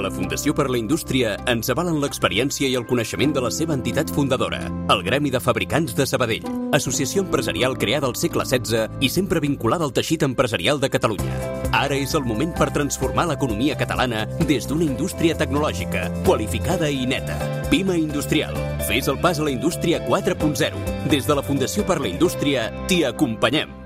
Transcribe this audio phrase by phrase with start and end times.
[0.00, 4.08] La Fundació per la Indústria ens avalen l'experiència i el coneixement de la seva entitat
[4.08, 4.62] fundadora,
[4.94, 9.84] el Gremi de Fabricants de Sabadell, associació empresarial creada al segle XVI i sempre vinculada
[9.84, 11.36] al teixit empresarial de Catalunya.
[11.76, 17.36] Ara és el moment per transformar l'economia catalana des d'una indústria tecnològica, qualificada i neta.
[17.68, 18.56] Pima Industrial.
[18.88, 21.04] Fes el pas a la indústria 4.0.
[21.12, 23.79] Des de la Fundació per la Indústria t'hi acompanyem.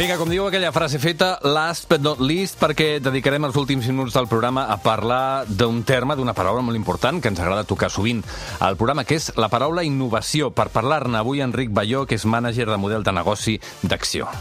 [0.00, 4.14] Vinga, com diu aquella frase feta, last but not least, perquè dedicarem els últims minuts
[4.16, 8.24] del programa a parlar d'un terme, d'una paraula molt important que ens agrada tocar sovint
[8.64, 10.54] al programa, que és la paraula innovació.
[10.56, 14.32] Per parlar-ne avui, Enric Balló, que és mànager de model de negoci d'Acció.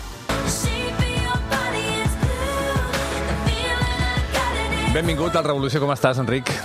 [4.96, 6.56] Benvingut al Revolució, com estàs, Enric?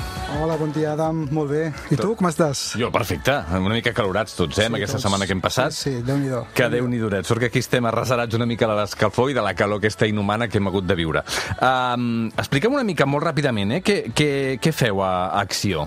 [0.42, 1.22] Hola, bon dia, Adam.
[1.32, 1.60] Molt bé.
[1.94, 2.74] I tu, com estàs?
[2.80, 3.32] Jo, perfecte.
[3.54, 5.04] Una mica calorats tots, eh, sí, amb aquesta tots.
[5.06, 5.72] setmana que hem passat.
[5.72, 6.42] Sí, sí Déu-n'hi-do.
[6.54, 7.24] Que déu nhi duret.
[7.24, 10.48] Sort que aquí estem arrasarats una mica de l'escalfor i de la calor aquesta inhumana
[10.48, 11.22] que hem hagut de viure.
[11.60, 15.86] Um, explica'm una mica, molt ràpidament, eh, què, què, què feu a Acció?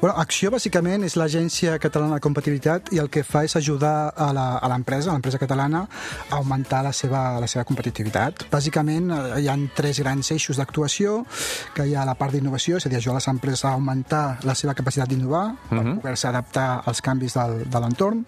[0.00, 4.28] Bueno, Acció, bàsicament, és l'Agència Catalana de Competitivitat i el que fa és ajudar a
[4.32, 5.88] la- a l'empresa, a l'empresa catalana,
[6.30, 8.44] a augmentar la seva, la seva competitivitat.
[8.48, 11.26] Bàsicament, eh, hi ha tres grans eixos d'actuació,
[11.74, 14.54] que hi ha la part d'innovació, és a dir, ajudar les empreses a augmentar la
[14.54, 18.24] seva capacitat d'innovar, per poder-se adaptar als canvis del, de l'entorn.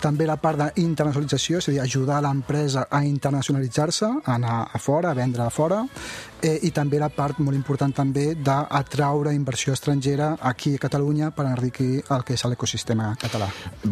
[0.00, 5.10] També la part d'internacionalització, és a dir, ajudar l'empresa a internacionalitzar-se, a anar a fora,
[5.10, 5.84] a vendre a fora,
[6.40, 11.01] eh, i també la part molt important també d'atraure inversió estrangera aquí a Catalunya
[11.34, 13.48] per enriquir el que és l'ecosistema català.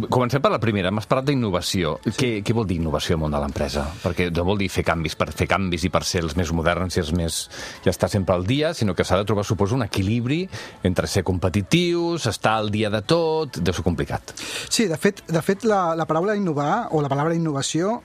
[0.08, 0.92] Comencem per la primera.
[0.94, 1.96] M'has parlat d'innovació.
[2.06, 2.14] Sí.
[2.18, 3.86] Què, què vol dir innovació al món de l'empresa?
[4.02, 6.96] Perquè no vol dir fer canvis per fer canvis i per ser els més moderns
[6.96, 7.40] i els més...
[7.84, 10.42] ja estar sempre al dia, sinó que s'ha de trobar, suposo, un equilibri
[10.86, 13.60] entre ser competitius, estar al dia de tot...
[13.60, 14.34] Deu ser complicat.
[14.68, 18.00] Sí, de fet, de fet la, la paraula innovar o la paraula innovació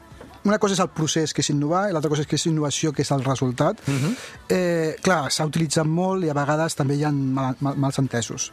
[0.45, 2.91] una cosa és el procés, que és innovar, i l'altra cosa és que és innovació,
[2.93, 3.81] que és el resultat.
[3.87, 4.15] Uh -huh.
[4.49, 8.51] eh, clar, s'ha utilitzat molt i a vegades també hi ha mal, mal, mals entesos.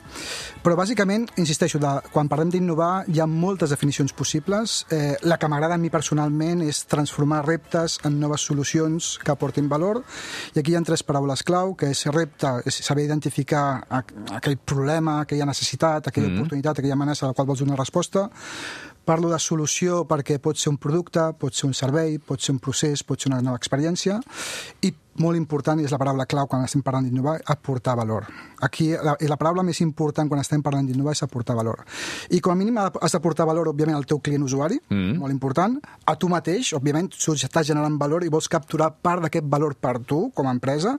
[0.63, 4.87] Però bàsicament, insisteixo, de, quan parlem d'innovar hi ha moltes definicions possibles.
[4.91, 9.69] Eh, la que m'agrada a mi personalment és transformar reptes en noves solucions que aportin
[9.69, 10.03] valor.
[10.55, 14.57] I aquí hi ha tres paraules clau, que és repte, és saber identificar aqu- aquell
[14.57, 16.39] problema, aquella necessitat, aquella mm -hmm.
[16.39, 18.31] oportunitat, aquella amenaça a la qual vols donar resposta.
[19.05, 22.61] Parlo de solució perquè pot ser un producte, pot ser un servei, pot ser un
[22.63, 24.21] procés, pot ser una nova experiència
[24.87, 28.25] i molt important, i és la paraula clau quan estem parlant d'innovar, aportar valor.
[28.65, 31.83] Aquí la, la paraula més important quan estem parlant d'innovar és aportar valor.
[32.33, 35.19] I com a mínim has d'aportar valor, òbviament, al teu client usuari, mm.
[35.21, 35.77] molt important,
[36.09, 39.99] a tu mateix, òbviament, tu estàs generant valor i vols capturar part d'aquest valor per
[40.01, 40.95] tu, com a empresa,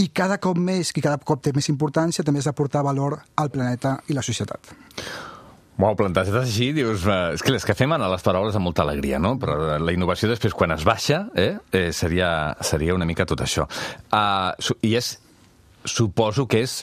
[0.00, 3.52] i cada cop més, i cada cop té més importància, també has d'aportar valor al
[3.52, 4.72] planeta i la societat.
[5.80, 7.06] Wow, plantar-se així, dius...
[7.08, 9.36] eh, És que les que fem anar les paraules amb molta alegria, no?
[9.40, 12.30] Però la innovació després, quan es baixa, eh, eh seria,
[12.60, 13.64] seria una mica tot això.
[14.12, 15.14] Uh, I és,
[15.88, 16.82] suposo que és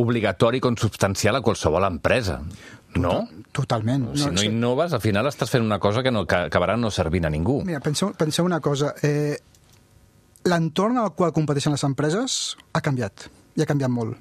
[0.00, 2.40] obligatori, consubstancial a qualsevol empresa,
[2.98, 3.14] no?
[3.54, 4.08] Totalment.
[4.18, 4.50] Si no sí.
[4.50, 7.60] innoves, al final estàs fent una cosa que, no, que acabarà no servint a ningú.
[7.66, 8.94] Mira, penseu, penseu una cosa.
[9.02, 9.38] Eh,
[10.44, 14.18] L'entorn al qual competeixen les empreses ha canviat, i ha canviat molt.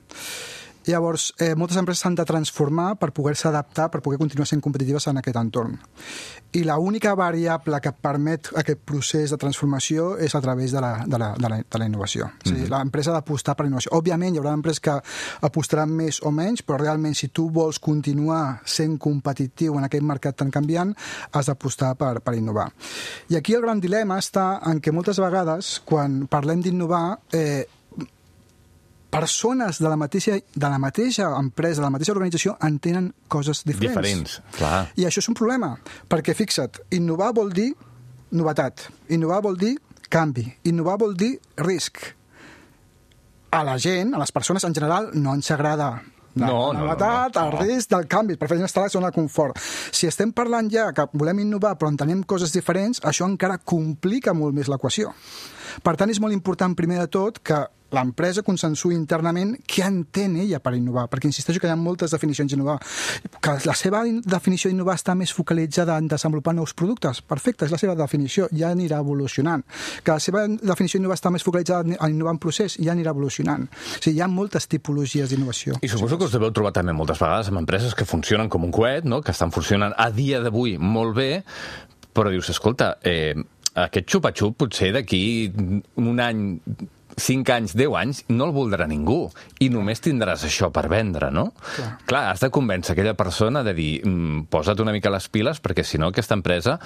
[0.85, 5.07] Llavors, eh, moltes empreses s'han de transformar per poder-se adaptar, per poder continuar sent competitives
[5.07, 5.77] en aquest entorn.
[6.53, 11.17] I l'única variable que permet aquest procés de transformació és a través de la, de
[11.17, 12.25] la, de la, de la innovació.
[12.25, 12.45] Mm -hmm.
[12.45, 13.91] És a dir, l'empresa ha d'apostar per la innovació.
[13.91, 15.01] Òbviament, hi haurà empreses que
[15.41, 20.35] apostaran més o menys, però realment, si tu vols continuar sent competitiu en aquest mercat
[20.35, 20.95] tan canviant,
[21.31, 22.71] has d'apostar per, per innovar.
[23.29, 27.65] I aquí el gran dilema està en que moltes vegades, quan parlem d'innovar, eh,
[29.13, 33.93] persones de la mateixa, de la mateixa empresa, de la mateixa organització, entenen coses diferents.
[33.93, 34.87] Diferents, clar.
[34.97, 35.73] I això és un problema,
[36.09, 37.69] perquè fixa't, innovar vol dir
[38.33, 39.75] novetat, innovar vol dir
[40.13, 42.01] canvi, innovar vol dir risc.
[43.53, 45.91] A la gent, a les persones en general, no ens agrada
[46.33, 47.59] la No, no, no, novetat, no, no.
[47.61, 49.59] el risc del canvi, preferim estar a la zona de confort.
[49.93, 54.57] Si estem parlant ja que volem innovar però entenem coses diferents, això encara complica molt
[54.57, 55.13] més l'equació.
[55.85, 57.61] Per tant, és molt important, primer de tot, que
[57.93, 62.51] l'empresa consensui internament què entén ella per innovar, perquè insisteixo que hi ha moltes definicions
[62.51, 62.79] d'innovar.
[63.43, 67.71] Que la seva in- definició d'innovar està més focalitzada en desenvolupar nous productes, perfecte, és
[67.71, 69.63] la seva definició, ja anirà evolucionant.
[70.03, 73.67] Que la seva definició d'innovar està més focalitzada en innovar en procés, ja anirà evolucionant.
[73.69, 75.77] O sigui, hi ha moltes tipologies d'innovació.
[75.81, 78.71] I suposo que us deveu trobar també moltes vegades amb empreses que funcionen com un
[78.71, 79.21] coet, no?
[79.21, 81.31] que estan funcionant a dia d'avui molt bé,
[82.13, 83.33] però dius, escolta, eh,
[83.73, 85.51] aquest xupa-xup potser d'aquí
[85.97, 86.59] un any
[87.17, 89.27] 5 anys, 10 anys, no el voldrà ningú.
[89.63, 91.51] I només tindràs això per vendre, no?
[91.75, 91.89] Clar.
[92.09, 95.85] Clar, has de convèncer aquella persona de dir mm, posa't una mica les piles perquè
[95.85, 96.77] si no aquesta empresa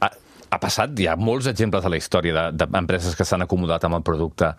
[0.00, 3.86] ha, ha passat, hi ha molts exemples a la història d'empreses de, que s'han acomodat
[3.86, 4.52] amb el producte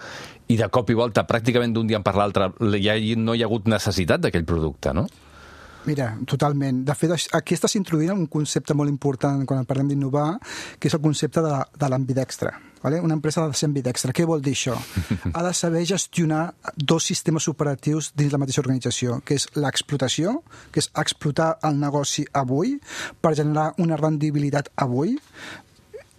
[0.52, 2.52] i de cop i volta, pràcticament d'un dia per l'altre,
[2.84, 5.06] ja no hi ha hagut necessitat d'aquell producte, no?
[5.86, 6.84] Mira, totalment.
[6.86, 10.36] De fet, aquí estàs introduint un concepte molt important quan parlem d'innovar,
[10.78, 12.52] que és el concepte de, de l'ambidextre.
[12.82, 13.00] Vale?
[13.00, 14.14] Una empresa ha de ser ambidextra.
[14.14, 14.76] Què vol dir això?
[15.36, 20.42] Ha de saber gestionar dos sistemes operatius dins la mateixa organització, que és l'explotació,
[20.74, 22.78] que és explotar el negoci avui
[23.22, 25.16] per generar una rendibilitat avui,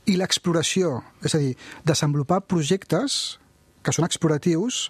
[0.07, 1.53] i l'exploració, és a dir,
[1.87, 3.39] desenvolupar projectes
[3.83, 4.89] que són exploratius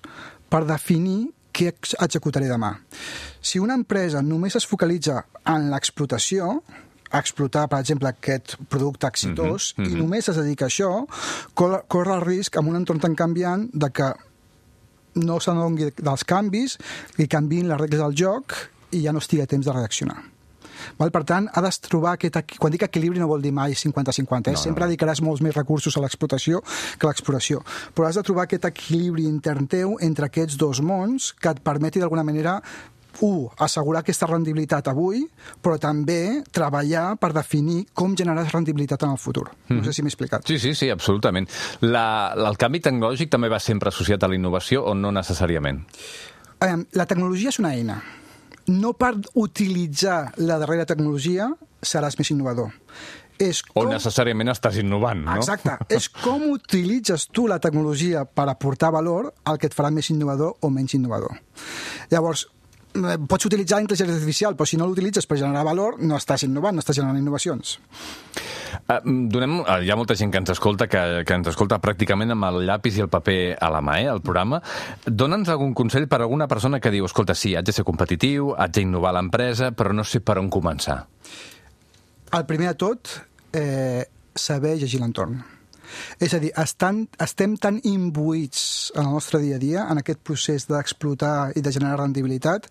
[0.52, 2.72] per definir què executaré demà.
[3.44, 6.62] Si una empresa només es focalitza en l'explotació,
[7.12, 9.98] a explotar, per exemple, aquest producte exitós, mm -hmm, mm -hmm.
[9.98, 11.06] i només es dedica a això,
[11.54, 14.12] corre el risc, amb un entorn tan canviant, de que
[15.14, 16.78] no s'adongui dels canvis,
[17.18, 18.54] i canvin les regles del joc
[18.90, 20.32] i ja no estigui a temps de reaccionar.
[20.98, 21.10] Val?
[21.14, 22.38] Per tant, ha de trobar aquest...
[22.58, 24.56] Quan dic equilibri no vol dir mai 50-50, eh?
[24.56, 24.90] no, sempre no.
[24.90, 26.62] dedicaràs molts més recursos a l'explotació
[26.98, 27.62] que a l'exploració.
[27.94, 32.02] Però has de trobar aquest equilibri intern teu entre aquests dos mons que et permeti
[32.02, 32.58] d'alguna manera
[33.20, 35.22] un, assegurar aquesta rendibilitat avui,
[35.62, 39.48] però també treballar per definir com generar rendibilitat en el futur.
[39.68, 39.78] Mm.
[39.78, 40.46] No sé si m'he explicat.
[40.48, 41.48] Sí, sí, sí, absolutament.
[41.84, 45.84] La, el canvi tecnològic també va sempre associat a la innovació o no necessàriament?
[46.62, 48.00] Eh, la tecnologia és una eina
[48.66, 51.48] no per utilitzar la darrera tecnologia
[51.82, 52.70] seràs més innovador.
[53.42, 53.88] És com...
[53.88, 55.40] O necessàriament estàs innovant, no?
[55.40, 55.74] Exacte.
[55.90, 60.58] és com utilitzes tu la tecnologia per aportar valor el que et farà més innovador
[60.60, 61.40] o menys innovador.
[62.12, 62.46] Llavors,
[62.92, 66.84] pots utilitzar intel·ligència artificial, però si no l'utilitzes per generar valor, no estàs innovant, no
[66.84, 67.78] estàs generant innovacions.
[68.88, 68.98] Uh,
[69.32, 72.48] donem, uh, hi ha molta gent que ens escolta que, que ens escolta pràcticament amb
[72.48, 74.62] el llapis i el paper a la mà, eh, el programa.
[75.06, 78.52] Dóna'ns algun consell per a alguna persona que diu, escolta, sí, haig de ser competitiu,
[78.56, 81.02] haig d'innovar l'empresa, però no sé per on començar.
[82.32, 83.16] El primer de tot,
[83.52, 84.04] eh,
[84.34, 85.42] saber llegir l'entorn
[86.20, 90.22] és a dir, estan, estem tan imbuïts en el nostre dia a dia, en aquest
[90.24, 92.68] procés d'explotar i de generar rendibilitat,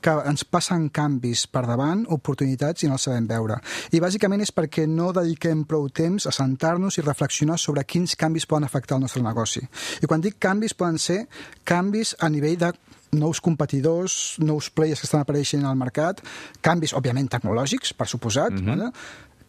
[0.00, 3.60] que ens passen canvis per davant, oportunitats, i no els sabem veure.
[3.92, 8.46] I bàsicament és perquè no dediquem prou temps a sentar-nos i reflexionar sobre quins canvis
[8.46, 9.62] poden afectar el nostre negoci.
[10.02, 11.24] I quan dic canvis, poden ser
[11.64, 12.72] canvis a nivell de
[13.14, 16.20] nous competidors, nous players que estan apareixent al mercat,
[16.64, 18.92] canvis, òbviament, tecnològics, per suposat, mm -hmm.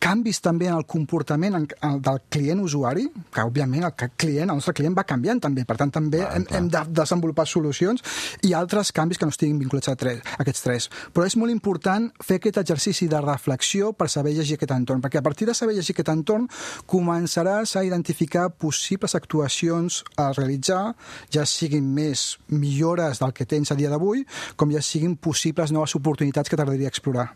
[0.06, 4.60] Canvis també en el comportament en, en, del client usuari, que òbviament el client, el
[4.60, 6.60] nostre client va canviant també, per tant també clar, hem, clar.
[6.60, 8.04] hem de desenvolupar solucions
[8.46, 10.88] i altres canvis que no estiguin vinculats a, tres, a aquests tres.
[11.16, 15.22] Però és molt important fer aquest exercici de reflexió per saber llegir aquest entorn, perquè
[15.22, 16.46] a partir de saber llegir aquest entorn
[16.92, 20.94] començaràs a identificar possibles actuacions a realitzar,
[21.34, 24.26] ja siguin més millores del que tens a dia d'avui,
[24.56, 27.32] com ja siguin possibles noves oportunitats que t'agradaria explorar.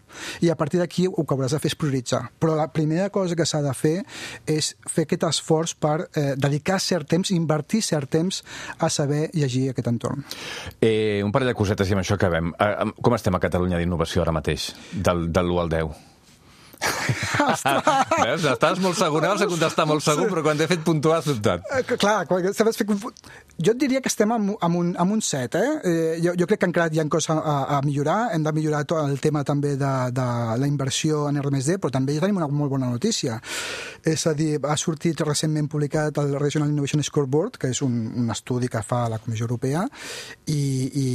[0.46, 2.28] I a partir d'aquí el que hauràs de fer és prioritzar.
[2.38, 3.96] Però la primera cosa que s'ha de fer
[4.50, 8.44] és fer aquest esforç per eh, dedicar cert temps, invertir cert temps
[8.80, 10.26] a saber llegir aquest entorn.
[10.82, 12.54] Eh, un parell de cosetes i amb això acabem.
[12.60, 16.06] Eh, com estem a Catalunya d'innovació ara mateix, del, del 1 al 10?
[18.24, 18.46] Veus?
[18.54, 21.66] Estàs molt segur, anaves a contestar molt segur, però quan t'he fet puntuar has dubtat.
[21.76, 22.96] Eh, clar, quan fet...
[23.60, 25.72] Jo et diria que estem amb, amb, un, amb un set, eh?
[25.84, 28.86] eh jo, jo crec que encara hi ha coses a, a millorar, hem de millorar
[28.88, 30.28] tot el tema també de, de
[30.62, 33.40] la inversió en R+D, però també ja tenim una molt bona notícia.
[34.08, 38.32] És a dir, ha sortit recentment publicat el Regional Innovation Scoreboard, que és un, un
[38.32, 39.84] estudi que fa la Comissió Europea,
[40.48, 40.62] i,
[41.04, 41.08] i,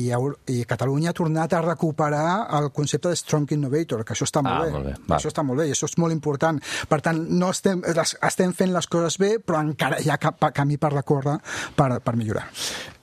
[0.52, 2.28] i Catalunya ha tornat a recuperar
[2.60, 4.72] el concepte de Strong Innovator, que això està molt ah, bé.
[4.74, 4.94] Molt bé.
[5.16, 6.60] Això està molt bé, i això és molt important.
[6.88, 10.78] Per tant, no estem, estem fent les coses bé, però encara hi ha cap camí
[10.80, 11.38] per recórrer
[11.76, 12.46] per, per millorar.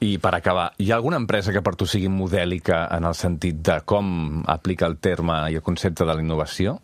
[0.01, 3.61] I per acabar, hi ha alguna empresa que per tu sigui modèlica en el sentit
[3.61, 6.79] de com aplica el terme i el concepte de la innovació?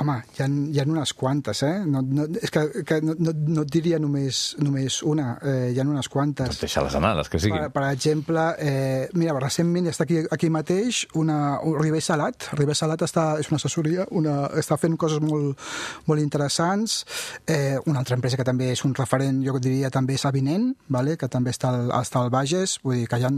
[0.00, 1.82] Home, hi ha, hi ha unes quantes, eh?
[1.84, 5.80] No, no, és que, que no, no, no et diria només, només una, eh, hi
[5.80, 6.48] ha unes quantes.
[6.48, 7.58] Doncs deixa-les anar, les que siguin.
[7.60, 12.48] Per, per exemple, eh, mira, recentment està aquí, aquí mateix una, un Ribé Salat.
[12.56, 15.60] Ribé Salat està, és una assessoria, una, està fent coses molt,
[16.08, 17.02] molt interessants.
[17.44, 21.18] Eh, una altra empresa que també és un referent, jo diria també és Avinent, vale?
[21.20, 22.78] que també està al, està al Bages.
[22.80, 23.34] Vull dir que hi ha,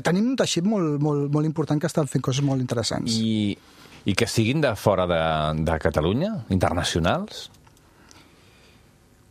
[0.00, 3.20] tenim un teixit molt, molt, molt important que estan fent coses molt interessants.
[3.20, 3.58] I
[4.06, 5.22] i que siguin de fora de,
[5.64, 7.48] de Catalunya, internacionals?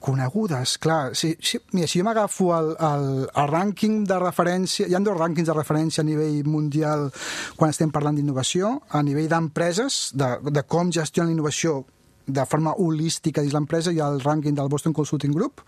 [0.08, 1.16] conegudes, clar.
[1.16, 5.18] Si, si, mira, si jo m'agafo el, el, el rànquing de referència, hi ha dos
[5.18, 7.10] rànquings de referència a nivell mundial
[7.58, 11.82] quan estem parlant d'innovació, a nivell d'empreses, de, de com gestionen la innovació
[12.28, 15.64] de forma holística dins l'empresa hi ha el rànquing del Boston Consulting Group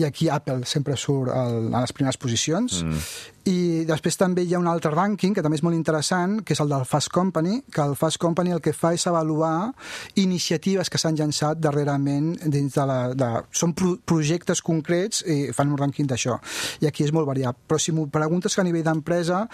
[0.00, 3.04] i aquí Apple sempre surt al, a les primeres posicions mm.
[3.52, 6.62] i després també hi ha un altre rànquing que també és molt interessant, que és
[6.64, 9.74] el del Fast Company, que el Fast Company el que fa és avaluar
[10.20, 12.98] iniciatives que s'han llançat darrerament dins de la...
[13.14, 16.36] De, són pro projectes concrets i fan un rànquing d'això.
[16.82, 17.56] I aquí és molt variat.
[17.68, 19.44] Però si m'ho preguntes que a nivell d'empresa,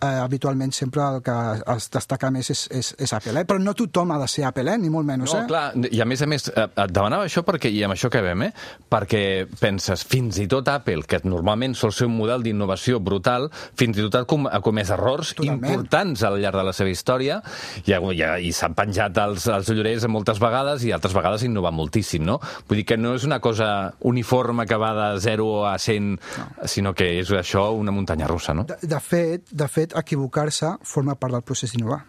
[0.00, 1.36] eh, habitualment sempre el que
[1.74, 3.36] es destaca més és, és, és Apple.
[3.40, 3.46] Eh?
[3.48, 4.78] Però no tothom ha de ser Apple, eh?
[4.78, 5.32] ni molt menys.
[5.32, 5.48] No, eh?
[5.50, 8.22] clar, i a més a més, eh, et demanava això perquè, i amb això que
[8.24, 8.50] vam, eh?
[8.90, 9.22] perquè
[9.60, 14.06] penses, fins i tot Apple, que normalment sol ser un model d'innovació brutal, fins i
[14.06, 15.64] tot ha, com, ha comès errors Totalment.
[15.64, 17.40] importants al llarg de la seva història
[17.84, 22.24] i, i, i s'han penjat els, els llorers moltes vegades i altres vegades innova moltíssim,
[22.26, 22.38] no?
[22.68, 26.48] Vull dir que no és una cosa uniforme que va de 0 a 100, no.
[26.70, 28.66] sinó que és això una muntanya russa, no?
[28.68, 32.04] De, de fet, de fet equivocar-se forma part del procés d'innovar.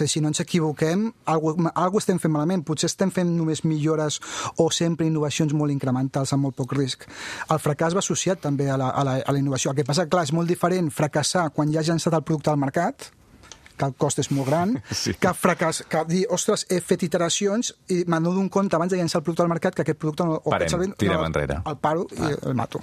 [0.00, 2.64] A dir, si no ens equivoquem, alguna cosa estem fent malament.
[2.66, 4.20] Potser estem fent només millores
[4.58, 7.04] o sempre innovacions molt incrementals amb molt poc risc.
[7.50, 9.70] El fracàs va associat també a la, a la, a la innovació.
[9.72, 12.58] El que passa, clar, és molt diferent fracassar quan ja has llançat el producte al
[12.58, 13.10] mercat,
[13.76, 15.16] que el cost és molt gran, Sí.
[15.18, 19.18] que fracàs, que dir, ostres, he fet iteracions i m'adono d'un compte abans de llançar
[19.18, 21.58] el producte al mercat que aquest producte no, o Parem, servei tirem no, enrere.
[21.66, 22.78] el paro i el mato.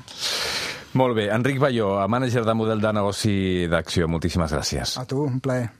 [0.99, 3.35] Molt bé, Enric Balló, mànager de model de negoci
[3.71, 4.97] d'acció, moltíssimes gràcies.
[4.99, 5.71] A tu, un plaer.